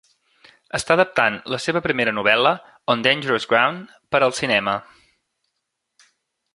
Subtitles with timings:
[0.77, 2.55] Està adaptant la seva primera novel·la,
[2.95, 4.75] "On Dangerous Ground", per al cinema.